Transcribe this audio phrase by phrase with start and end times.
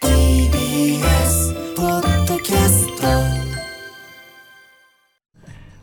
[0.00, 3.06] TBS ポッドキャスト。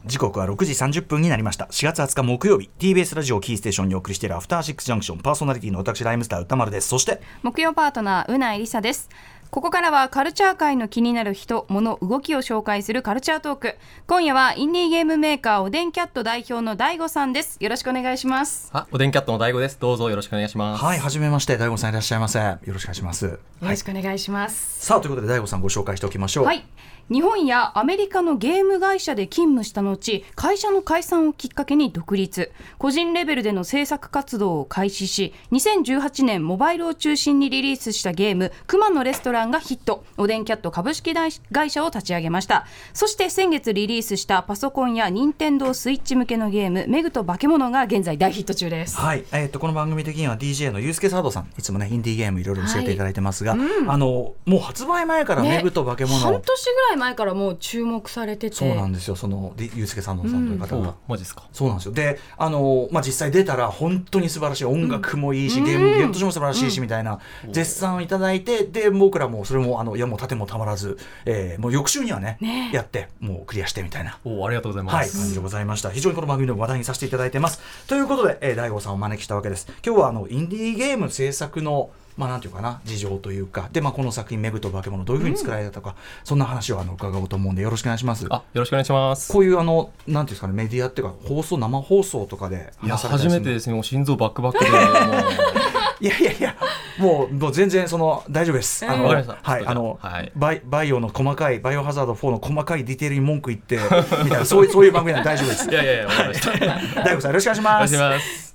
[0.06, 1.66] 時刻は6時30分になりました。
[1.66, 2.70] 4月20日木曜日。
[2.78, 5.20] TBS ラジオキーステーションにお送りしているアフターシックスジャンクション。
[5.20, 6.90] パーソナリティの私ライムスター歌丸です。
[6.90, 9.10] そして木曜パートナーうないりさです
[9.52, 13.76] ここからはカルチャー界の気になる人物動きを紹介するカルチャートーク。
[14.06, 17.58] 今夜はインディーゲームメーカーおでんキャット代表の大悟さんです。
[17.62, 18.70] よろしくお願いします。
[18.74, 19.80] あ、おでんキャットの大悟です。
[19.80, 20.84] どうぞよろしくお願いします。
[20.84, 22.40] はいはじめまして大悟さんいらっしゃいませ。
[22.40, 23.26] よろしくお願いします。
[23.26, 26.46] よろしくお願いします、さあということで大悟さんご紹介しておきましょう。
[26.46, 26.66] はい、
[27.12, 32.52] 日本やアメリカのゲーム会社で勤務した後会社の解散をきっかけに独立。
[32.80, 40.04] 個人レベルでの制作活動を開始し2018年モバイルを中心にリリースしたゲーム「熊のレストラン」がヒット。
[40.18, 42.66] おでんキャット株式会社を立ち上げました。
[42.94, 48.98] そして先月リリースしたパソコンや任天堂スイッチ向けのゲーム「メグと化け物」が現在大ヒット中です。
[48.98, 53.56] はい、えー、とこの番組的には DJ のユースケサードさんいつもねインディーゲームいろいろ教えていただいてますが、
[53.88, 61.44] あのもう発売前からメグと化け物、半年ぐらい前からもう注目されててそうなんですよそのでユースケサードさんという方が、おマジですか。
[61.52, 72.38] そうなんですよであの、まあ、実際出たら本当に素晴らしい音楽もいいし、ゲームゲームとしても素晴らしいし、みたいな絶賛をいただいてで僕らもそれもあのいやもう盾もたまらず、えーもう翌週にはね
[72.74, 74.20] やってもうクリアしてみたいな。
[74.26, 75.18] おありがとうございはい、ます。
[75.18, 75.90] 感じでございました。
[75.90, 77.60] 非常にこの番組でも話題にさせていただいてます。
[77.88, 79.68] ということで、えー、大悟さんをお招きしたわけです。
[79.86, 88.26] 今日はあのインディーゲーム制作のまあなんていうかな事情というかでまあこの作品「メグと化け物」どういうふうに作られたとか、そんな話をあの伺おうと思うんでよろしくお願いします。
[88.30, 89.32] あ、よろしくお願いします。
[89.32, 93.74] こういうあのなんていうんですかねメディアっていうか放送生放送とかでいや話さ初めてですね。
[93.74, 94.70] もう心臓バックバックで
[96.02, 96.56] いやいやいや
[96.98, 98.86] もうもう全然その大丈夫です。
[98.86, 103.78] あのはいあの、はいバイバイオの細かいバイオハザード4の細かいディテールに文句言って
[104.24, 105.70] みたいなそういうそういう番組なんで大丈夫です。
[105.72, 106.52] いやいやいやわかりました。
[106.52, 108.55] お 願大悟さんよろしくお願いします。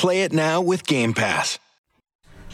[0.00, 1.60] Play it now with Game Pass.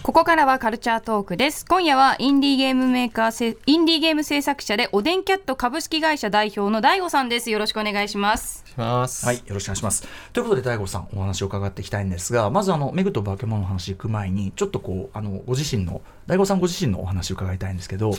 [0.02, 1.64] ここからはカルチャートークです。
[1.64, 7.52] 今夜はインディーゲームメーカーせ、インディーゲーム制作者でおでんキャット株式会社代表の大悟さんです。
[7.52, 8.64] よろしくお願いします。
[8.66, 9.24] します。
[9.24, 10.08] はい、よろしくお願いします。
[10.32, 18.10] ということで、大悟さん、お話を伺っていきたいんですが、まず、あの、メグと化け物の話行く前に、ちょっとこう、あの、ご自身の、大悟さんご自身のお話を伺いたいんですけど、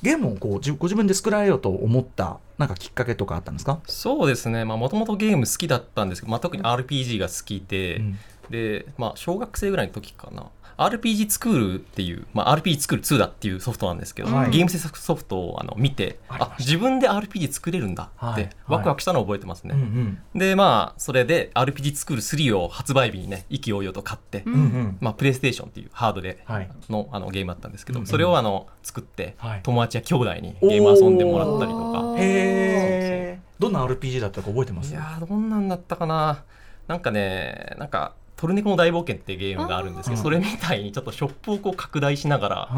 [0.00, 3.80] ゲームをこう、じご自分で作られようと思った、なんかきっかけとかあったんですか？
[3.86, 4.64] そうですね。
[4.64, 8.18] まあもともとゲーム好きだったんですけど、まあ特に RPG が好きで、うん
[8.50, 10.46] で、まあ小学生ぐらいの時かな。
[10.78, 14.50] RPG スクールっていう、まあ、RPG 作る2だっていうソフトなんですけど、はい。
[14.50, 18.32] ゲーム制作ソフトをあの見てあ自分で RPG 作れるんだってはい。
[18.34, 20.38] はいワクワクしたのを覚えてますね、うんうん。
[20.38, 24.96] でまあそれで RPG スクール3を発売日にね意気揚々と買って、うんうん。
[25.00, 26.70] まあ、プレイステーションっていうハードではい。
[26.88, 28.06] の,、あのゲームだったんですけど、うんうん。
[28.06, 29.60] それをあの作って、はい。
[29.62, 32.16] 友達や兄弟にゲーム遊んでもらったりとか。
[32.18, 33.40] へえ。
[33.58, 34.90] どんな RPG だったか覚えてます？
[34.90, 36.42] いやーどんなんだったかな。
[36.88, 42.68] なんかねなんかトルネコの大冒険っていうゲームがあるんですけどそれみたいにちょっとショップをこう拡大しながら。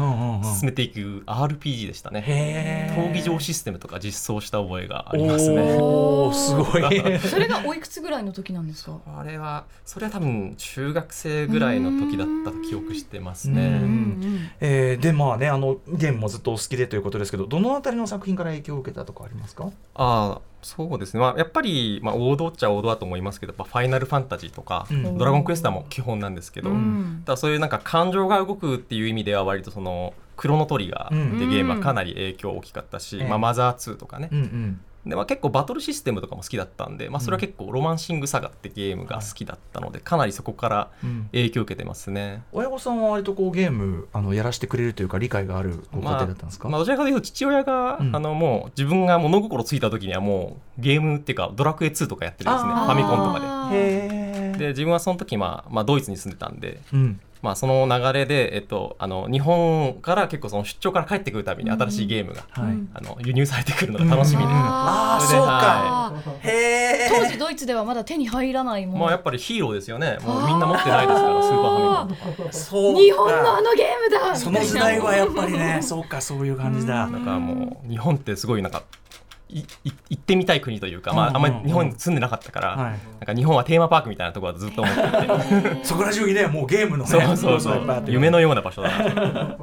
[0.43, 2.93] 進めていく RPG でしたね。
[2.95, 5.77] 闘技場システムとか実装した覚えがありますね。
[5.79, 7.17] おーすごい。
[7.27, 8.99] それがおいくつぐらいの時なんですか？
[9.17, 19.65] あれはそれは多分中学生ぐらいの時だったと記憶してますうねんえーでまあねあのゲームもずっとお好きでということですけどどのあたりの作品から影響を受けたとかありますか？
[19.95, 25.15] ああそうですね、まあ、やっぱり、まあ、王道っちゃ王道だと思いますけど、まあ、ファイナルファンタジーとか、うん。
[25.15, 27.21] ドラゴンクエストはもう基本なんですけど、うん。
[27.23, 33.29] ただそういうなんか感情が動くっていう意味では割とそのクロノトリガーってゲームはかなり影響大きかったし、うん。
[33.29, 41.29] まあ、マザー2とかね、うんうんでまあ、結構バトルシステムとかも好きだったんで、まあ、それは結構ロマンシングサガってゲームが好きだったので、かなりそこからうん。
[41.31, 42.43] 影響を受けてますね。
[42.51, 48.15] 親御さんは割とこうゲームあのやらせてくれるというか理解があるご家庭だったんですか、まあ、どちらかというと父親が、うん。
[48.15, 52.73] あのもう自分が物心ついた時にはもうゲームっていうかドラクエ2とかやってるんですね。
[52.73, 54.25] ファミコンとかで。
[54.55, 62.75] で自分はその時、まあまあ、ドイツに住んでたんで、うんまあ、その流れで、えっと、あの日本から結構その出張から帰ってくるたびに新しいゲームが、はい。
[62.95, 66.07] あの輸入されてくるのが楽しみで、ああそうか。
[66.07, 70.17] あへえ当時ドイツではまだ手に入らないもの、まあ、やっぱりヒーローですよね。
[70.25, 72.51] もうみんな持ってないですからスーパーファミコンとか。
[72.51, 74.35] そうか日本のあのゲームだ。
[74.35, 77.07] その時代はやっぱりねそうかそういう感じだ。
[77.11, 78.85] だからもう日本ってすごいなんかいい
[79.49, 79.63] 行
[80.13, 82.77] ってみたい国というか、まあ、あんまり日本に住んでなかったから、はい。
[82.81, 85.85] なんか日本はテーマパークみたいなところだとずっと思っていて。
[85.85, 88.03] そこら中にねもうゲームのねそうそうそう。
[88.07, 89.57] 夢のような場所だな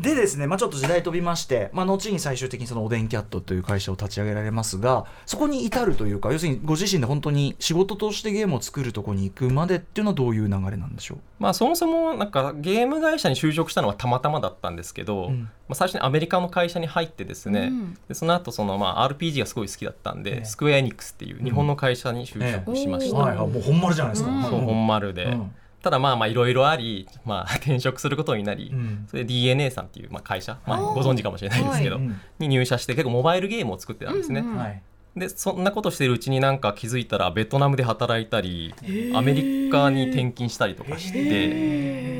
[0.00, 11.18] でですね、まあ、ちょっと時代飛びまして、まあ、後に最終的にそのおでんキャットという会社を立ち上げられますがそこに至るというか要するにご自身で本当に仕事としてゲームを作るところに行くまでっていうのはどういう流れなんでしょう？
[11.38, 15.40] まあそもそもなんかゲーム会社に就職したのはたまたまだったんですけど、うん。
[15.68, 17.98] まあ、最初にアメリカの会社に入ってですね、うん。
[18.08, 20.44] でその後そのまあ RPG がすごい好きだったんで、ええ。
[20.44, 24.42] スクエアエニックスっていう日本の会社に就職しました、うんはいはいもう本丸じゃないですか、うん。
[24.44, 25.52] そう本丸で、うん
[25.82, 29.04] ただまあまあいろいろあり、まあ、 転職することになり、うん。
[29.08, 32.10] それで DNA さんっていうまあ会社、まあ、ご存知かもしれないですけど、はい。
[32.38, 34.82] に入社して結構モバイルゲームを作ってたんですね、うんうんはい。
[35.16, 38.72] でそんなことしてるうちになんか気づいたらベトナムで働いたり
[39.14, 41.24] アメリカに転勤したりとかして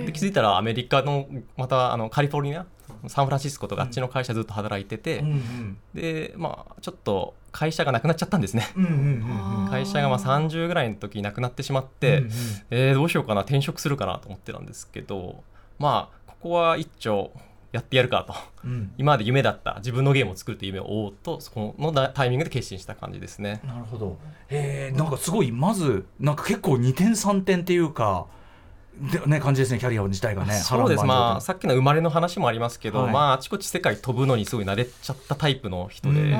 [0.06, 2.66] で気づいたらアメリカのまたあのカリフォルニア
[3.08, 5.78] サンフランシスコとかあっちの会社ずっと働いてて、うんうん。
[5.94, 8.68] でまあちょっと会社がなくなっちゃったんですね。
[8.76, 8.86] うんう
[9.66, 12.30] ん会社がまあ30ぐらいの時になくなってしまって、うんうん
[12.70, 15.42] えーどうしようかな転職するかなと思ってたんですけど
[15.78, 17.30] まあここは一丁
[17.72, 18.34] やってやるかと。
[18.64, 18.92] うん。
[18.98, 23.60] 今まで夢だった自分のゲームを作るという夢を追おうとそこのタイミングで決心した感じですね。
[23.64, 24.18] なるほど。
[24.48, 28.26] えー、なんかすごいまずなんか結構2点3点っていうか
[28.98, 31.04] で、ね、感じですねキャリア自体がねそうです。
[31.04, 33.12] まああさっきの生まれの話もありますけど、はい。
[33.12, 36.36] まああちこち世界飛ぶのにすごい慣れちゃったタイプの人で、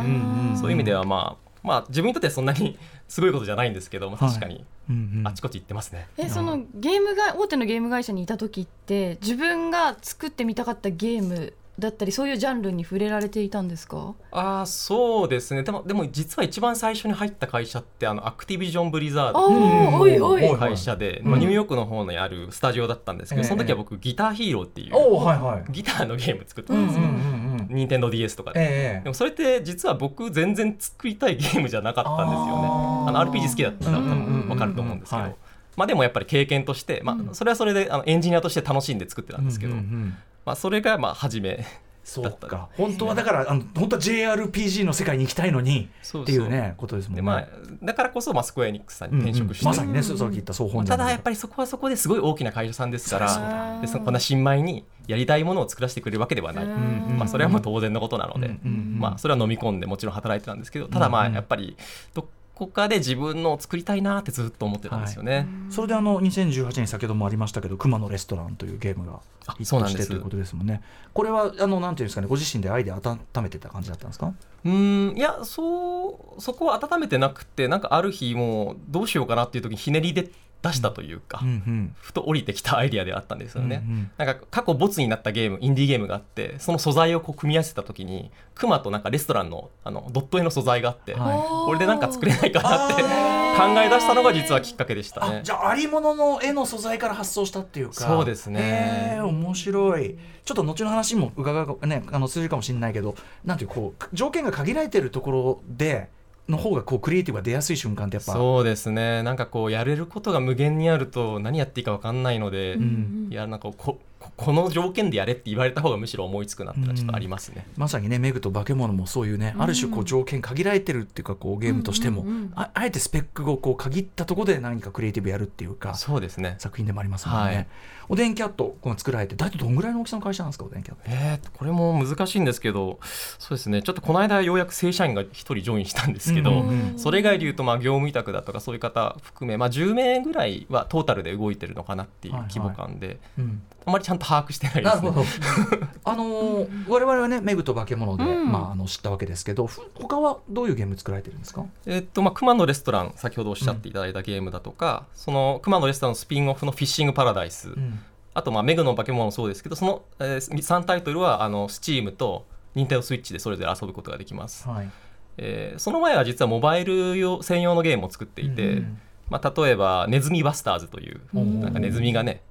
[0.56, 4.64] そういう意味ではまあまあ自分にとってはそんなにすごいことじゃないんですけど、まあ、確かに。
[4.88, 5.26] うんうん。
[5.26, 6.06] あちこち行ってますね。
[6.17, 14.14] えそのゲームが大手のゲーム会社にいた時って自分が作ってみたかったゲームだったりそういうジャンルに触れられていたんですか？
[14.30, 15.62] ああそうですね。
[15.62, 20.58] でもでも実は一番最初に入った会社ってあのアクティビジョン・ブリザーあドっていうーおいおいおい。
[20.58, 25.72] 会社で、うんまあ、ニューヨークの方にあるスタジオだったんですけど、ええその時は僕ギターヒーローっていうはいはい。
[25.72, 27.40] ギターのゲーム作ったんですよ、うんうん
[27.70, 28.60] 任天堂 d s とかで。
[28.60, 32.52] ええでもそれって実は僕全然作りたいゲームじゃなかったんですよね。
[32.52, 34.40] あの RPG 好きだったら多うんうんうんうん。
[34.40, 35.34] 分分かると思うんですけど、はい。
[35.76, 40.14] まあでもやっぱり経験として、まあそれはそれであのエンジニアとして楽しんで作ってたんですけど、うんうんうん
[40.50, 41.64] まあそれがまあ初め
[42.02, 42.49] そうだった。
[42.49, 47.17] か本当はだからあの本当は JRPG の世界に行きたいのにっていうねことですもんね。
[47.17, 47.49] でまあ
[47.82, 49.25] だからこそまあスクエアエニックスさんうんうん。
[49.26, 61.76] に転職して、まさにねそうさっき言った総本山ただやっぱりそこはそこですごい大きな会社さんですからでそこんな新米にやりたいものを作らせてくれるわけではない、うんまあ、それはもう当然のことなので、うんうんうんまあ、それは飲み込んでもちろん働いてたんですけどただまうんうんあやっぱり
[62.14, 62.29] ど
[62.66, 65.46] こかで自分のを作りたいなってずっと思ってたんですよね。
[65.70, 70.82] それであの2018年先ほどもありましたけど「熊のレストラン」というゲームがあヒットしてということですもんね。
[71.12, 74.32] これはあのなんていうんですかねご自身でアイデア温めてた感じだったんですか？
[74.64, 80.30] うーんいやそうそこは温めてなくてなんかある日もうどうしようかなっていう時にひねりで
[80.62, 81.96] 出したというか、うんうん。
[82.00, 83.82] ふと降りてきたアイディアであったんですよね。
[83.86, 84.10] うんうん。
[84.18, 91.38] なんか過去ボツになったゲームインディーゲームがあってその素材をこう組み合わせた時にクマとなんかレストランのあのドット絵の素材があって、はい。
[91.66, 95.38] これでなんか作れないかなって考え出したのが実はきっかけでしたね。
[95.38, 97.94] あじゃあありものの絵の素材から発想したっていうか。
[97.94, 99.18] そうですね。
[99.22, 100.16] 面白い。
[100.44, 106.08] ちょっと後の話も伺うねあの通じるかもしれないけどなんていうこう条件が限られてるところで
[106.50, 108.33] の方がこうクリエイティブが出やすい瞬間ってやっぱ。
[108.33, 109.23] そうですね。
[109.23, 113.28] なんかこうやれることが無限にあると何やっていいか分かんないので、ん。
[113.30, 117.66] いやなんかこここの条件でやれって言われた方がむしろ思いつくなってのはちょっとありますね。
[117.76, 122.52] まさにねメグと化け物もそういうね、ある種こう条件限られてるっていうかこうゲームとしても、うんうんうん。
[122.54, 126.56] ああえてスペックをこう限ったところで何かクリエイティブやるっていうかそうですね。
[126.58, 127.66] 作品でもありますもんね、はい。
[128.10, 131.02] おでんキャットこの作られて大体どんぐらいの大きさの会社なんですかおでんキャット。
[131.06, 132.98] えー、これも難しいんですけど
[133.38, 133.82] そうですね。
[133.82, 136.98] ちょっとこの間ようやく正社員が1人ジョインしたんですけど、うんうんうん。
[136.98, 145.02] それ以外でいうとまあ業務委託だとかそういう方含め、まあ、10名ぐらいはトータルで動いてるのかなっていう規模感で、うんあまりちゃんと把握してないですね。
[145.02, 145.26] なるほど。
[146.04, 148.50] あのー我々はねメグと化け物で、うん。
[148.52, 151.64] まあ、あの知ったわけですけどふ他はどういうゲーム作られてるんですか？
[151.87, 158.00] えっとまあ、熊のレストラン先ほどおっしゃっていただいたゲームだとか、その熊のレストランのスピンオフのフィッシングパラダイス、うん。
[158.34, 162.44] あとまあメグの化け物もそうですけどその、えー、3タイトルはあの Steam と
[162.76, 164.90] Nintendo Switch でそれぞれ遊ぶことができます、はい。
[165.38, 171.60] えーその前は実はモバイル用専用のゲームを作っていて、うんまあ、例えばネズミバスターズといううん。
[171.60, 172.42] なんかネズミがね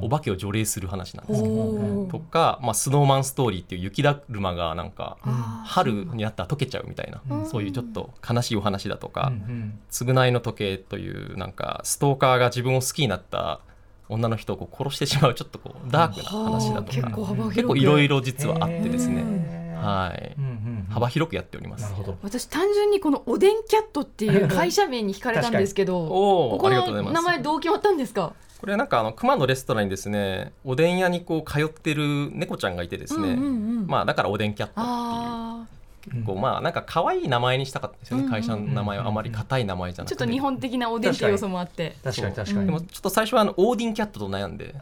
[0.00, 5.18] お化けを除霊する話なんですけどとか、まあ、スノーマンストーリーっていう雪だるまがなんか
[5.64, 7.46] 春になったら溶けちゃうみたいな、うん。
[7.46, 9.32] そういうちょっと悲しいお話だとか、
[9.90, 13.60] 償いの時計というなんかストーカーが自分を好きになった
[14.08, 20.34] 女の人をこう殺してしまうちょっとこうダークな話だとか結構いろいろ実はあってですへねーはい。
[20.38, 20.86] うんうんうん。
[20.90, 21.82] 幅広くやっております。
[21.82, 22.16] なるほど。
[22.22, 26.14] 私単純にこのおでんキャットっていう 会社名に惹かれたんですけどここ
[26.56, 27.14] おーありがとうございます。
[27.14, 28.32] の名前どう決まったんですか？
[28.60, 33.48] これはなんかあの熊のレストランにですねおでん屋にこう通ってる猫ちゃんがいてですね、うんうんう
[33.82, 33.86] ん。
[33.86, 35.75] まあだからおでんキャットっていう
[36.10, 39.06] あ結構まあなんか可愛い名前にしたかったんですよね、会社の名前は。
[39.06, 40.16] あまり硬い名前じゃーなくて。
[40.16, 41.96] ちょっと日本的なおでんっていう要素もあって。
[42.02, 42.34] 確かに。
[42.34, 44.74] 確かにでもちょっと最初はあのオーディンキャットと悩んで、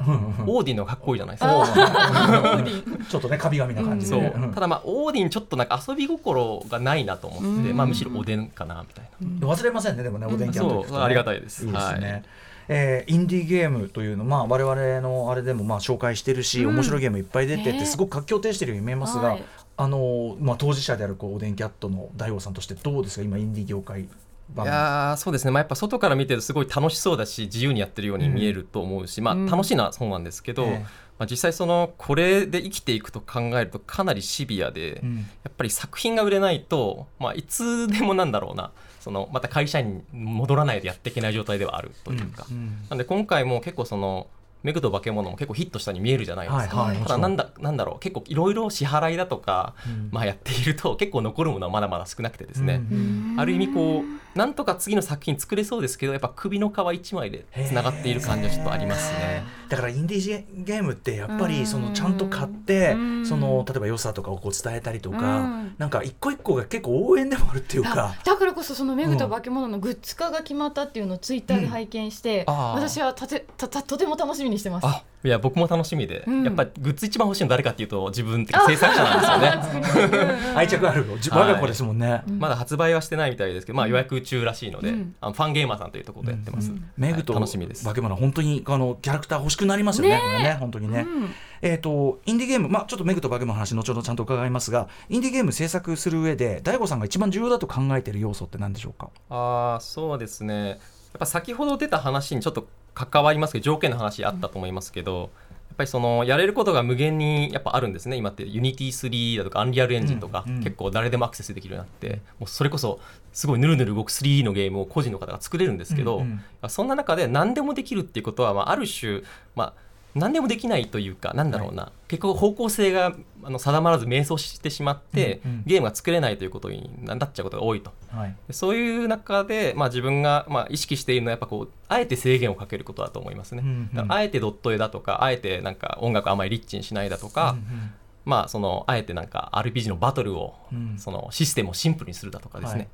[0.47, 2.63] オーディンのかっこいいじゃないですか。
[3.09, 7.77] ちょっとね神々な感じでただまあオーディンちょっとなんか遊び心がないなと思って、うん。
[7.77, 9.05] まあ、むしろおでんかなみたい
[9.41, 11.67] な、忘れませんねでもねおでんキャンプそうありがたいです。
[11.67, 12.23] いいですね、はい。
[12.69, 16.75] えーインディーゲームというのまあ我々のあれでもまあ紹介してるし、うん。
[16.75, 17.85] 面白いゲームいっぱい出ててね。
[17.85, 19.43] すごく活況呈してるように見えますが、はい
[19.77, 23.25] あのまあ当事者であるこうおでんキャットの大悟さんとしてどうですか？
[23.25, 24.09] 今インディー業界い
[24.55, 29.47] 版やーそうですね、まあ、やっぱ外から見てるとすごい楽しそうだし自由にやってるように見えると思うし、まあうん。
[29.47, 30.79] 楽しいのはそうなんですけど、ええ。
[31.19, 35.17] まあ、実際そのこれで生きていくと考えるとかなりシビアで、うん。
[35.17, 42.79] やっぱり作品が売れないと、まあ、いつでもなんだろうなそのまた会社に戻らないでやっていけない状態ではあるというか、うん。
[42.91, 44.27] なんで今回も結構その
[44.65, 47.03] メグと化け物も結構ヒットしたに見えるじゃないですか、はいはい。
[47.05, 47.99] ただなんだなんだろう。
[48.01, 50.09] 結構いろいろ支払いだとか、うん。
[50.11, 53.37] まあ、やっていると結構残るものはまだまだ少なくてですね、うん。
[53.39, 59.45] ある意味こうなんとか次の作品作れそうですけどやっぱ首の皮一枚でつながっている感じはちょっとありますね。
[59.69, 61.51] だからインディーゲームってやっぱうん。
[61.51, 63.27] りそのちゃんと買ってうん。
[63.27, 65.75] その例えば良さとかをこう伝えたりとうかん。
[65.79, 67.95] なんか一個一個が結構応援でもあるっていうか。
[67.95, 72.55] だだからこそそのメグと化け物のグッズ化が決まったっていうのをツイッターで拝見して、うん。
[72.75, 74.87] 私はたてたたとても楽しみにしてます。
[74.87, 76.45] あいや僕も楽しみで、うん。
[76.45, 80.35] やっぱりグッズ一番欲しいの誰かっていうと自分っていうか制作者なんですよね。
[80.55, 81.07] 愛着ある。
[81.31, 82.23] 我が子ですもんね。
[82.39, 90.21] まだ発売はしてないみたいですけど、まあ、予約中らしいので、うんあのファンゲーマーさんというところでやってます、メグとはい楽しみです化け物本当にあのキャラクター欲しくなりますよね。
[90.21, 91.07] これね本当にね。
[91.09, 91.31] うん
[91.63, 99.11] えっ、とインディーゲームまあちょっとメグと化け物の話後ほどちゃんと伺いますが、インディーゲーム制作する上で大悟さんが一番重要だと考えている要素って何でしょうか？
[99.31, 100.79] ああそうですねやっ
[101.21, 105.31] ぱ先ほど出た話にちょっと関わりますけど条件の話あったと思いますけど、やっ
[105.77, 108.17] ぱりそのやれることが無限にやっぱあるんですね。
[108.17, 110.57] 今って Unity3 だとか Unreal Engine とか、うん。
[110.57, 110.63] うん。
[110.63, 113.01] 結構誰でもアクセスできるようになって、もうそれこそ
[113.33, 116.71] すごいぬるぬる動く 3D のゲームを個人の方が作れるんですけど、うんうん。
[116.71, 119.23] そんな中で何でもできるっていうことは、まあ、ある種、
[119.55, 119.84] まあ、
[120.15, 125.63] 何でもできないというかなんだろうな、結構方向性があの定まらず迷走してしまって、うんうん。
[125.67, 127.93] ゲームが作れないということになっちゃうことが多いと。
[128.09, 128.37] はい。
[128.47, 133.63] でそういう中で、まあ、自分が、まあ、意識しているのはやっぱこうあえて制限をかけることだと思いますね。
[133.65, 134.13] うんうん。
[134.13, 137.93] あえてドット絵だとかあえてなんか音楽あまりリッチにしないだとか、うん
[138.25, 140.95] まあ、そのあえてなんか RPG のバトルを、うん。
[140.99, 142.89] そのシステムをシンプルにするだとかですね、はい。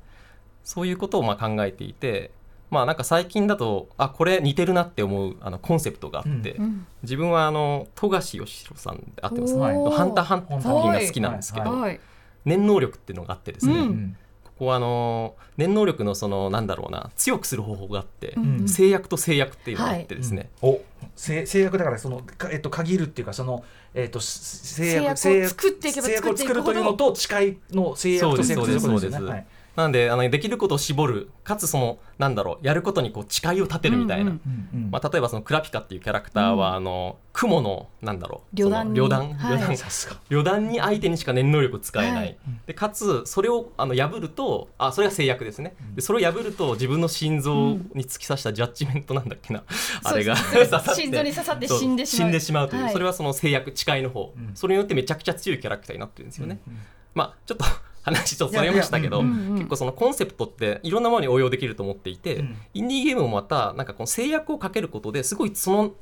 [0.63, 2.31] そういうことをまあ考えていて、
[2.71, 6.87] まあ、なんか最近だとあこれ似てるなって思うあのコンセプトがあって、うん。
[7.03, 11.81] 自分はあの富樫義弘さんであってます、ハンターハンター作品が好きなんですけど、はい。
[11.81, 11.99] はい。
[12.45, 13.79] 念能力っていうのがあってですね、うん。
[13.79, 18.69] うんここはあの念能力のそのなんだろうな強くする方法があって、うん。
[18.69, 20.79] 制約と制約っていうのがあってですね、お
[21.15, 29.47] 制制約だからそのかえっと限るっていうかそのえっと制約制約を作っていけば制約を作るというのと誓いの制約と制約ということですよね。
[29.75, 34.37] なんであのできることを絞るかつそのなんだろうやることにこう誓いを立てるみたいな、
[34.91, 39.77] まあ、例えばそのクラピカっていうキャラクターは、あの雲のなんだろう旅団旅団はい。
[40.29, 42.37] 旅団に相手にしか念能力を使えない、はい。
[42.67, 45.73] でかつそれをあの破るとあそれが制約ですね。
[45.95, 47.53] でそれを破ると自分の心臓
[47.95, 49.63] に突き刺したジャッジメントなんだっけな、
[50.03, 50.35] あれが。
[50.35, 52.27] 心臓に刺さって死んでしまう。
[52.27, 52.93] 死んでしまうという、はい。
[52.93, 54.51] それはその制約誓いの方、うん。
[54.53, 56.77] それによってめちゃくちゃ強いキャラクターになってるんですよね、うん。
[57.15, 57.65] まあちょっと
[58.01, 62.55] 話ちょっとそれましたけど、結構そのコンセプトっていろんなものに応用できると思っていて、うん。
[62.73, 65.93] インディーゲームもまたなんかこの制約をかけることですごいその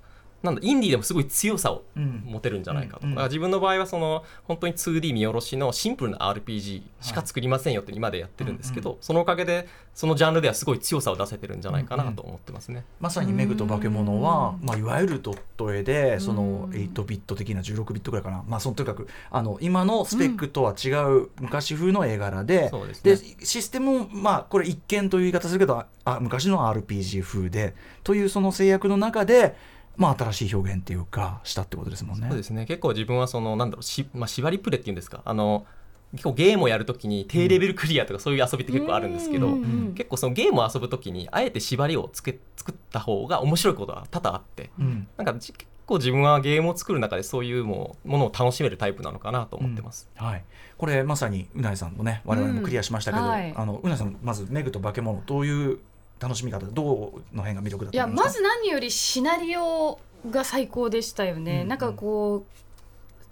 [0.43, 2.23] なんだインディーでもすごい強さをうん。
[2.25, 3.15] 持てるんじゃないかと、うんうん。
[3.15, 12.85] だから自分の場合はその本当に 2D 見下ろしのシンプルな RPG しか作りませんよって今までやってるんですけど、そのおかげでそのジャンルではすごい強さを出せてるんじゃないかなと思ってますね。
[12.99, 23.35] まさにメグと化け物は、まあ、いわゆるドット絵でそのうん8ビット的な16ビットぐらいかな、まあ、そのとにかくあの今のスペックとは違う昔風の絵柄で,、そうですね。
[23.43, 29.55] システムも、まあ、これ一見という言い方するけどああ昔の RPG 風でというその制約の中で、
[29.99, 32.27] まあ、新しい表現っていうかしたってことですもんね。
[32.29, 32.65] そうですね。
[32.65, 35.21] 結構自分はそのなんだろうし、まあ、縛りプレっていうんですか。
[35.25, 35.67] あの
[36.13, 45.07] 結構ゲームをやるときに低レベルクリアとかそういう遊びって結構あるんですけど、うんうん結構そのゲームを遊ぶときにあえて縛りをつけ作った方が面白いことが多々あってうん。
[45.17, 50.09] なんかじ結構自分はゲームを作る中でそういうもうものを楽しめるタイプなのかなと思ってます。
[50.15, 50.43] はい、
[50.77, 53.29] これまさにうないさんもね我々もクリアしましたけど、うん。
[53.29, 53.53] はい。
[53.55, 55.79] あのうないさんまずメグと化け物どういう
[56.19, 59.99] 楽しみ方どうの辺が魅力だいやまず何よりシナリオ
[60.29, 62.59] が最高でしたよね、うんなんかこう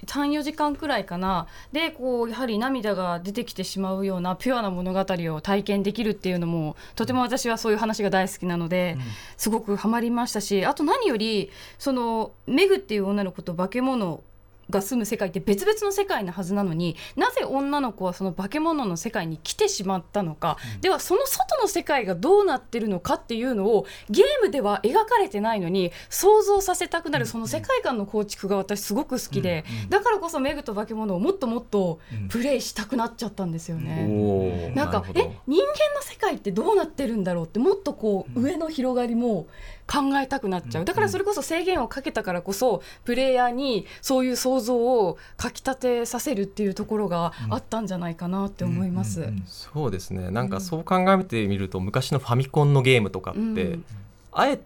[0.06, 1.48] 34時間くらいかな。
[1.72, 8.98] でこうやはり涙が出てきてしまうようなピュアな物語を体験できるっていうのもとても私はそういう話が大好きなので、
[9.36, 14.22] すごくハマりましたしあと何よりそのメグっていう女の子と化け物
[14.70, 34.74] が住む世界って別々の世界なはずなのになぜ女の子はその化け物の世界に来てしまったのか、ではその外の世界がどうなってるのかっていうのをゲームでは描かれてないのに想像させたくなるその世界観の構築が私すごく好きで、だからこそメグと化け物をもっともっとプレイしたくなっちゃったんですよね。
[34.76, 39.48] なんかえ人間の世界ってどうなってるんだろうってもっとこう、上の広がりも
[39.88, 40.86] 考えたくなっちゃう。
[40.86, 49.22] だからそれこそ制限をかけたからこそプレイヤーにそういう想像をかきたてさせるっていうところがあったんじゃないかなって思います。
[49.22, 49.44] うんうんうん。
[49.46, 50.30] そうですね。
[50.30, 53.44] なんかそう考えてみると昔のファミコンのゲームとかって、う
[53.78, 53.86] ん。
[54.34, 54.64] あえて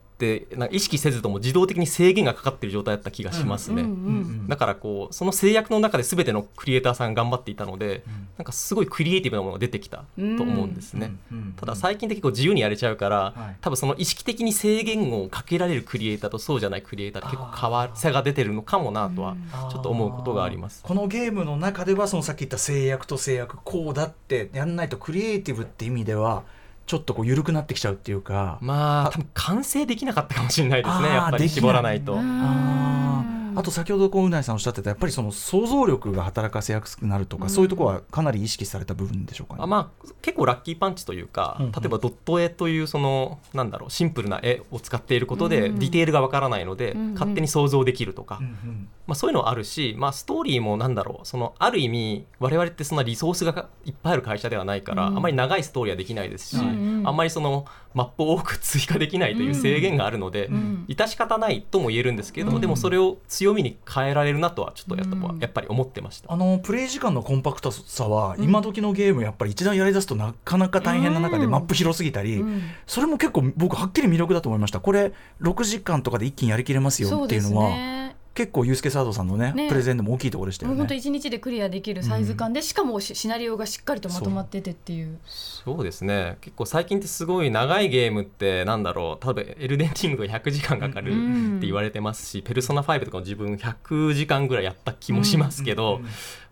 [0.52, 3.82] なんか意識せずとも自動的に制限がかかってる状態だった気がしますね。
[3.82, 8.04] うんうんだからこうその制約の中で全てのクリエイターさん頑張っていたので、
[8.38, 11.14] なんかすごいクリエイティブなものが出てきたと思うんですね。
[11.32, 19.36] うんうんただ最近って結構自由にやれちゃうから、はい多分その意識的に制限をかけられるクリエイターとそうじゃないクリエイターって結構変わ差が出てるのかもなとは
[19.72, 20.84] ちょっと思うことがあります。
[20.84, 26.44] このゲームの中ではそのさっき言った制約と制約こうだってやんないとクリエイティブって意味では
[26.92, 32.18] ちょっとこう緩くなってきちゃうっていうか、まあ多分完成できなかったかもしれないですねやっぱり絞らないと。
[32.20, 39.64] あと先ほどこううないさんおっしゃってたやっぱりその想像力が働かせやすくなるとか、そういうところはかなり意識された部分でしょうかね。
[39.64, 41.72] あまあ、結構ラッキーパンチというか、うんうん。
[41.72, 45.80] 例えばドット絵というそのなんだろうシンプルな絵を使っていることで、うん。
[45.80, 47.14] ディテールがわからないので、うんうん。
[47.14, 55.18] 勝手に想像できるとか、うんうんまあ、そういうのはあるし、まあ、ストーリーもなんだろうそのある意味我々ってそんなリソースがいっぱいある会社ではないから、うん。
[55.18, 57.08] あまり長いストーリーはできないですし、うんうん。
[57.08, 60.86] あんまりそのマップを多く追加できないという制限があるので、うん。
[60.88, 62.62] 致し方ないとも言えるんですけど、うん。
[62.62, 65.08] でもそれを強みに変えられるなとはちょっとやっ
[65.42, 66.32] やっぱり思ってました。
[66.32, 68.46] あのプレイ時間のコンパクトさは、うん。
[68.46, 71.52] 今時のゲームやっぱり一段やりだすとなかなか大変な中でうん。
[71.52, 72.62] マップ広すぎたり、うん。
[72.88, 74.80] それも結構僕はっきり魅力だと思いました。
[74.80, 79.68] これ6時間とかで一気にやりきれますよっていうのはね結構ユースケサードさんのねね。
[79.68, 80.76] プレゼンでも大きいところでしたよね。
[80.76, 85.18] もう本当一日でクリアできるサイズ感で、しかもシシナリオがしっかりとまとまっててっていう。
[85.26, 85.84] そう。
[85.84, 86.38] ですね。
[86.42, 89.24] 結構最近ってすごい長いゲームってなんだろう。
[89.24, 91.58] 多分エルデンリングが100時間かかるうん。
[91.58, 96.00] って言われてますし、ペルソナ5とかも自分100時間ぐらいやった気もしますけど、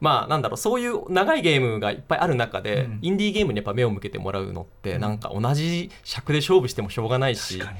[0.01, 2.99] まあなんだろうそういう長いゲームがいっぱいある中で、うん。
[3.01, 7.79] インディーゲームにやっぱ目を向けてもらうのって、なんか同じ尺で勝負してもしょうがないし確か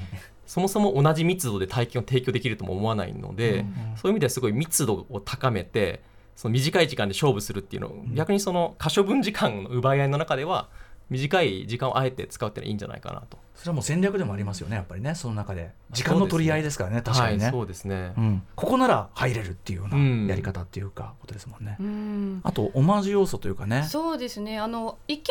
[0.50, 6.02] そもそも同じ密度で体験を提供できるとも思わないので、そういう意味ではすごい密度を高めて
[6.34, 10.68] その短い時間で勝負するっていうのを、逆にその可処分時間の奪い合いの中では
[11.08, 13.38] 短い時間をあえて使うっていうのはいいんじゃないかなと。
[13.54, 15.14] それはもう戦略でもありますよねやっぱりね。
[15.14, 15.70] その中で。
[15.92, 18.14] 時間の取り合いですからね確かにね、はい、そうですね。
[18.16, 20.26] うん、ここなら入れるっていうよううん。
[20.26, 22.40] なやり方っていうかことですもんね、うん。
[22.42, 23.84] あとオマージュ要素というかね。
[23.84, 24.58] そうですね。
[24.58, 25.22] あの一見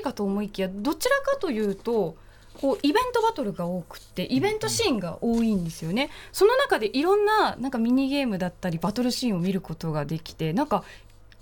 [0.00, 2.16] RPG かと思いきやどちらかというと
[2.54, 6.10] こうイベントバトルが多くってイベントシーンが多いんですよね。
[6.32, 10.84] その中でいろんななんかミニゲームだったりバトルシーンを見ることができてなんか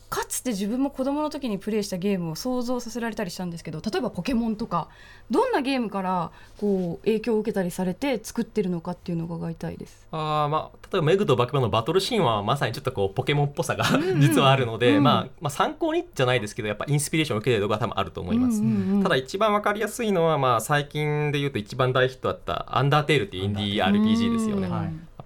[0.09, 4.89] かつて自分も子供の時にプレイしたゲームを想像させられたりしたんですけど例えばポケモンとか
[5.31, 10.07] どんなゲームからこう影響を受けたりされて作ってるのかっていうのを伺いたいです。
[10.11, 13.85] あーまあ、例えばメグとバケモンのバトルシーンはまさにちょっとこうポケモンっぽさが
[14.19, 18.61] 実はあるので、うんまあ、まあ参考にじゃないですけどやっぱインスピレーションを受けてるところが多分あると思います。
[18.61, 24.69] うんうんうんただ一番わかりやすいのは、まあ、最近で言うと一番大ヒットだった「アンダーテール」っていうインディー RPG ですよね。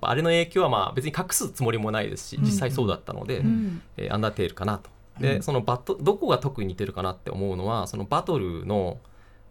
[0.02, 3.82] ぱあれの影響はまあ別に隠すつもりもないですし実際そうだったので、うん。
[3.96, 4.90] えーアンダーテールかなと。
[5.20, 8.98] で、そのバトどこが特に似てるかなって思うのはそのバトルの、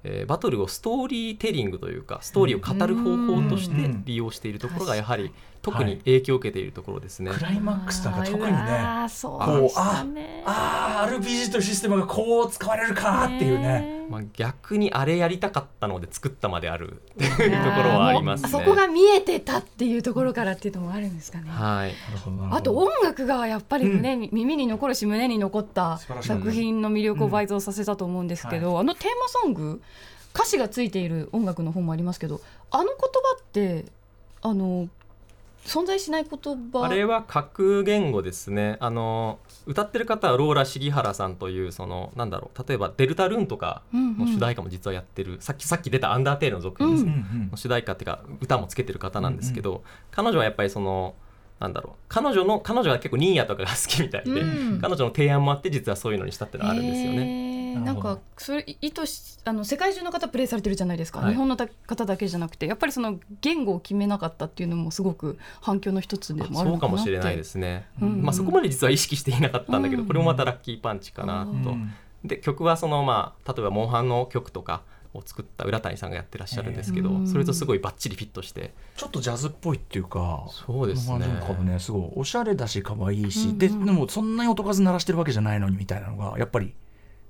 [0.03, 5.31] えーバトルをストーリーテリングというかストーリーを語る方法として利用しているところがやはり
[5.61, 7.31] 特に影響を受けているところですね。
[7.31, 10.05] クライマックスなんか特にねあーそうこうあ
[10.45, 14.01] あ RPG というシステムがこう使われるかっていうね。
[14.11, 18.49] まあ、逆にあれやりたかったので作ったまであるっていうところはありますね。
[18.49, 21.49] そこが見えてたっていうところからっていうのもあるんですかね。
[21.49, 21.93] はい。
[22.51, 29.81] あと音楽がやっぱり胸に、耳に残るし胸に残った作品の魅力を倍増させたと思うんですけど、あのテーマソング
[30.33, 33.07] 歌詞がついている音楽の方もありますけどあの言葉
[33.39, 33.85] って
[34.41, 34.89] あの
[35.65, 36.85] 存在しない言葉。
[36.85, 38.77] あれは格言語ですね。
[38.79, 51.15] あの歌ってる方はローラ重原さんというそのなんだろう例えば「デルタルーン」とかの主題歌も実はやってる、さっきさっき出た「アンダーテール」の続編ですね、の主題歌っていうか歌もつけてる方なんですけど、彼女はやっぱりその
[51.59, 54.79] なんだろう彼女の彼女は結構ニーヤとかが好きみたいで、うん。
[54.81, 57.60] 彼女の提案もあって実はそういうのにしたっていうのがあるんですよね。
[57.75, 61.31] なんかそれ意図しあの世界中の方プレイされてるじゃないですか、はい。
[61.31, 62.67] 日本のた方だけじゃなくて。
[62.67, 66.97] やっぱりその言語を決めなかったっていうのもすごく反響の一つでもあるそうかのかなって。
[66.97, 68.21] もしれないですね、うん。
[68.21, 70.07] まあ、そこまで実は意識していなかったんだけど、うん。
[70.07, 71.93] これもまたラッキーパンチかなと、うん。
[72.23, 77.27] で曲はそのまあ例えばモンハンの曲とかを作った浦谷さんがやってらっしゃるんですけど、うん。
[77.27, 78.73] それとすごいバッチリフィットして。
[78.95, 80.45] ちょっとジャズっぽいっていうか。
[80.49, 81.19] そうですね。
[81.63, 83.49] ねすごいおしゃれだし可愛いし、うん。
[83.51, 86.73] うんででもそんなに音数鳴らしてるわけじゃないのにみたいなのがやっぱり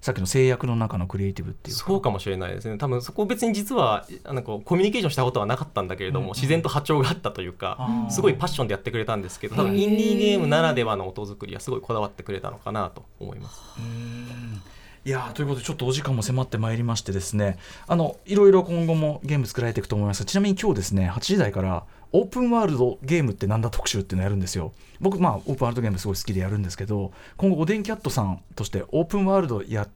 [0.02, 1.84] さっきの制約の中のクリエイティブっていうか。
[1.86, 2.78] そうかもしれないですね。
[2.80, 6.34] 多分そこ別に実はあのこうコミュニケーションしたことはなかったんだけれども、うん。
[6.34, 10.18] 自然と波長があったというか、すごいパッションでやってくれたんですけど多分インディー。
[10.18, 13.62] ゲームならではの音作りはすごいこだわってくれたのかなと思います。
[13.78, 14.62] うん。
[15.04, 17.58] いやーということでちょっとお時間も迫ってまいりましてですね。
[17.88, 24.74] あのいろいろ今後もゲーム作られていくと思いますがちなみに今日ですね8時台からオープンワールドゲームってなんだ特集っていうのをやるんですよ。
[25.00, 29.90] 僕まあオープンワールドゲームすごい好きでやるんですけど今後おでんキャットさんとしてオープンワールドやっ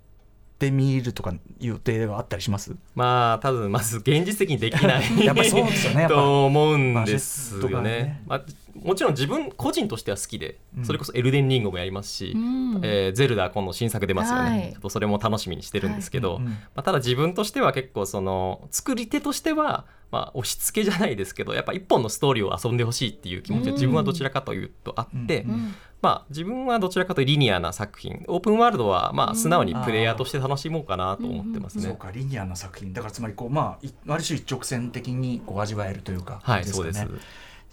[0.58, 2.76] てみるとか予定があったりします？
[2.96, 6.16] まあ多分まず現実的にできないやっぱりそうですよねやっぱ。
[6.18, 7.90] と思うんですよね。
[7.92, 8.24] ね。
[8.26, 10.86] まあ、もちろん自分個人としては好きで、うん。
[10.86, 12.82] それこそエルデンリングもやりますし、うん。
[12.84, 14.72] えーゼルダ今度新作出ますよね、はい。
[14.74, 16.52] ちょっとそれも楽しみにしてるんですけど、うんうん。
[16.52, 25.52] まあ、ただ自分としては結構その作り手としては、まあ、押し付けじゃないですけどやっぱ一本のストーリーを遊んでほしいっていう気持ちが自分はどちらかというとあって、うん。
[25.52, 25.76] うん。
[26.02, 28.24] まあ、自分はどちらかというとリニアな作品。
[28.28, 31.84] オープンワールドはまあ素直にプレイヤーとして楽しもうかなと思ってますね。
[31.84, 32.94] そうかリニアな作品。
[32.94, 37.08] だからつまりこうまあいある種一直線的にこう味わえるというかはい、そうです。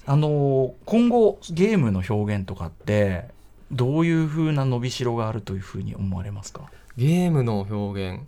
[0.06, 3.28] あのー今後ゲームの表現とかって
[3.70, 6.70] どういうふうな伸びしろがあるというふうに思われますか？
[6.96, 8.20] ゲームの表現。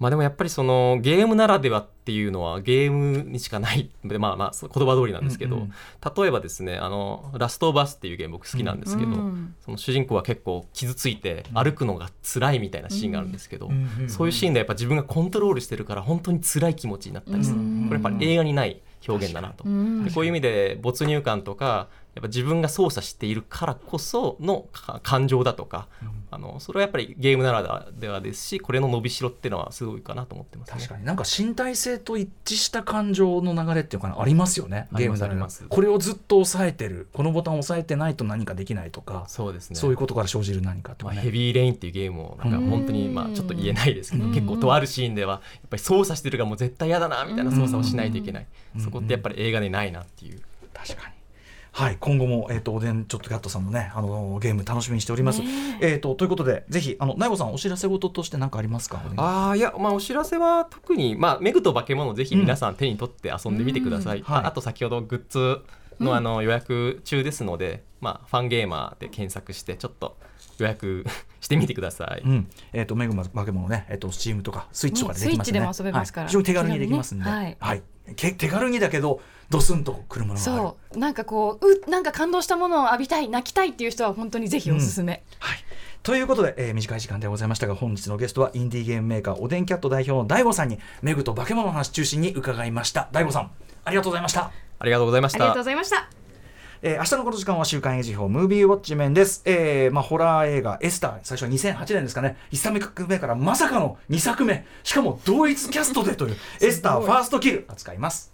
[0.00, 3.90] まあでもやっぱりそのゲームならではっていうのはゲームにしかない。
[4.04, 5.72] でまあまあ言葉通りなんですけど、うんうん。
[6.16, 13.70] 例えばですねあの「ラストオブアス」っていうゲーム僕好きなんですけど、うんその主人公は結構傷ついて歩くのが辛いみたいなシーンがあるんですけど、
[14.06, 17.88] そういうシーンでやっぱ自分がコントロールしてるから本当に辛い気持ちになったりする、うん。
[17.88, 19.64] これやっぱり映画にない表現だなと。
[19.64, 20.04] うん。
[20.04, 25.86] でこういう意味で没入感とかやっぱ自分が操作しているからこそのか感情だとか、
[26.32, 31.04] あのそれはやっぱりゲームならではですしこれの伸びしろっていうのはすごいかなと思ってます、ね、確かに。
[31.04, 35.34] なんか身体性と一致した感情の流れっていうかなありますよねゲームなら。
[35.34, 35.64] ます。
[35.68, 39.76] これをずっと押さえてるこのボタンを押さえてないと何かできないとかそうですね。
[39.76, 42.66] そういうことから生じる何かとまあ、かねヘビーレインっていうゲームをなんかうん。
[42.68, 44.34] 本当にまあちょっと言えないですけど、うん。
[44.34, 50.40] 結構とあるシーンではやっぱり操作してるがもう絶対嫌だなみたいな操作をしないといけない、うんそこってやっぱり映画でないなっていう、
[50.72, 51.14] 確かに。
[51.70, 55.42] はい、今後も、えー、とおでんちょっとガットさんのね、あのゲーム楽しみにしております。
[55.80, 55.96] え。
[55.96, 59.00] ー、とということで、ぜひ、あの大悟さん、お知らせ事として何かありますか？
[59.16, 64.42] ああいやまあお知らせは特にまあメグと化け物ぜひ皆さん手に取って遊んでみてください、うんはい。
[64.44, 65.62] ああと先ほどグッズ
[66.00, 70.16] のあの予約中ですので、まあファンゲーマーで検索してちょっと
[70.58, 71.04] 予約
[71.40, 75.60] してみてください、うん、えっ、と、メグマ化け物ね、えっ、と、スチームとか、スイッチとかでできますね。
[75.60, 76.24] ねスイッチでも遊べますから。
[76.24, 76.30] はい。
[76.30, 80.62] 非常に手軽にできますんで、ねはい、け手軽にだけど、ドスンとくるものがある。
[80.62, 85.58] そうなんかこううなんか感動したものを浴びたい泣きたいっていう人は本当にぜひおすすめ、はい。
[86.02, 93.08] ということで、えー短い時間でございましたが、本日のゲストはインディーゲームメーカーおでんキャット代表の大悟さんに、メグと化け物の話中心に伺いました。
[93.12, 93.50] 大悟さん、
[93.84, 94.50] ありがとうございました。
[94.78, 96.27] ありがとうございましたありがとうございました
[96.80, 99.42] えー明日のこの時間は週刊映画ムービーウォッチメンです。
[99.44, 108.32] えーまあ、ホラー映画エスター、最初は2008年ですかね、1作目からまさかの2作目、しかも同一キャストでという、 エスターファーストキル扱います。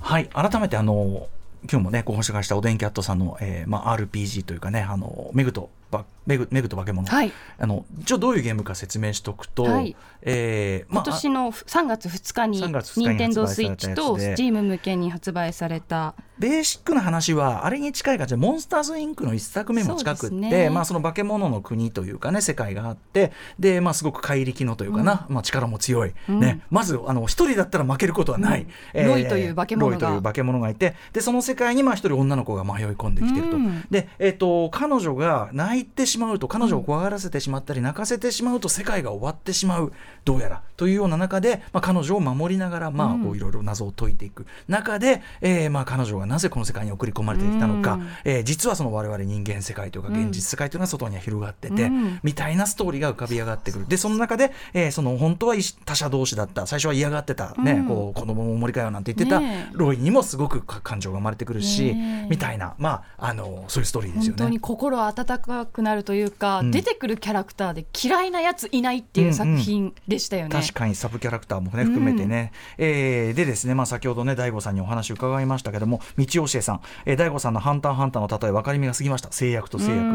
[0.00, 1.28] はい、改めてあの
[1.70, 5.83] 今日もねご紹介したおでんキャットさんの、えーまあ、RPG というかねあのメグとば
[6.26, 7.32] メグメグと化け物、はい。
[7.58, 9.94] あの一応どういうゲームか説明しておくと、はい。
[10.22, 16.14] えーまあ今年の3月2日に3月2日に任天堂スイッチと Steam 向けに発売された。
[16.38, 20.70] ベーシックな話はあれに近い感じでモンスターズインクの一作目も近くって、ね。
[20.70, 26.40] まあ、その化け物の国というかね世界があってで、まあ、すごく怪力のというかな、まあ、力も強い、うん。
[26.40, 29.06] ね、まずあの一人だったら負けることはない、うん。
[29.06, 30.08] ロイという化け物が。
[30.08, 33.84] ロイという化け物がいてでその世界にまあ一人女の子が迷い込んできてると、うん。
[33.90, 39.92] で、えっと彼女が泣いてしまうと彼女を怖がらせてしまったり泣かせてしまうと世界が終わってしまう
[40.24, 44.46] どうやらというような中で、まあ、彼女を守りながら、まあ、こういろいろ謎を解いていく。
[44.68, 48.08] 中で、えーまあ、彼女がなぜこの世界に送り込まれてきたのか、うん。
[48.24, 52.20] えー実はその我々人間世界というか現実世界というのは外には広がってて、うん。
[52.22, 53.88] みたいなストーリーが浮かび上がってくる。
[53.88, 57.86] でその中で、えーその本当は他者同士だった最初は嫌がってた、ねうん。
[57.86, 59.42] こう子供も森かよなんて言ってた、
[59.72, 61.94] ロイにもすごく感情が生まれてくるし、
[62.28, 64.38] みたいな、まあ、あのそういうストーリーですよね。
[64.38, 66.70] 本当に心温かたくなるというか、うん。
[66.70, 70.50] 出てくるキャラクターで嫌いなやついないっていう作品でしたよね。
[70.50, 79.32] 確かにサブキャラクターもね含めてね、えーでですね、まあ、先ほどね大悟さんにお話を伺いましたけども道教えさん、えー、大悟さんの「ハンターハンター」の例え分かりみが過ぎました。
[79.32, 80.06] 制約と制約、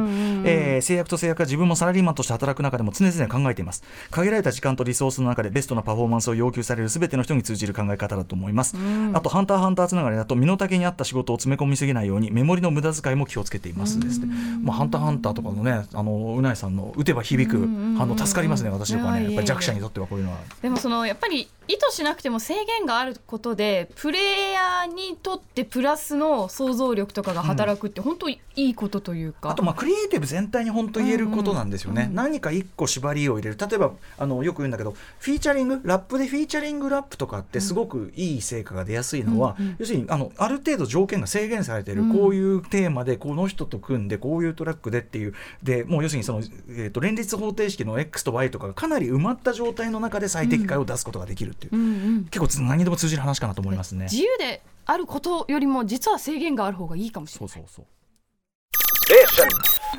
[0.46, 3.84] えー制約と制約は自分もサラリーマンとして働く中でも常々考えています。
[4.12, 8.76] 限られた時間とリソースの中でベストなパフォーマンスを要求される全ての人に通じる考え方だと思います、
[9.14, 14.00] あと「ハンターハンター」つながりだと身の丈に合った仕事を詰め込みすぎないようにメモリの無駄遣いも気をつけています。
[14.00, 14.28] ですね、
[14.62, 17.58] まあ、ハンターハンターとかのねあのうないさんの打てば響く
[17.98, 20.38] 反応助かりますね私とかねやっぱり弱者にとってはこういうのは。
[20.62, 29.52] でもそのやっぱり意図しなくても制限があることでプレイヤーにとってプラスの想像力とかが働くって本当いいことというか。
[29.52, 33.58] あとまあクリエイティブ全体に本当言えることなんですよね、何か一個縛りを入れる。
[33.60, 45.29] 例えばあのよく言うんだけどフィーチャリングラップでフィーチャリングラップとかってすごくいい成果が出やすいのは、要するにあのある程度条件が制限されている、こういうテーマでこの人と組んでこういうトラックでっていう
[45.64, 46.40] でもう要するにその、
[46.70, 54.06] えー、と連立方程式の X と Y とかがかなり埋まった状態の中で最適解を出すことができるっていう、結構つ何にでも通じる話かなと思いますね。
[54.06, 57.50] 自由であることよりも実は制限がある方がいいかもしれない。
[57.50, 57.86] そうそうそう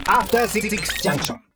[0.06, 0.68] After Six
[1.02, 1.49] Junction.